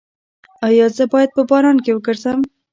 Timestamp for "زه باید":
0.95-1.29